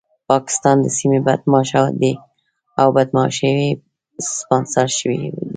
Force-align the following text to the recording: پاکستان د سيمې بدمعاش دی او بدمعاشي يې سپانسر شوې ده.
پاکستان 0.29 0.77
د 0.81 0.87
سيمې 0.97 1.19
بدمعاش 1.27 1.71
دی 2.01 2.13
او 2.81 2.87
بدمعاشي 2.97 3.49
يې 3.59 3.69
سپانسر 4.39 4.87
شوې 4.99 5.17
ده. 5.35 5.43